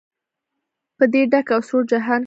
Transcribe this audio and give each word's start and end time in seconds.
په 0.97 1.03
دې 1.11 1.21
ډک 1.31 1.47
او 1.55 1.61
سوړ 1.67 1.81
جهان 1.91 2.17
کې. 2.19 2.19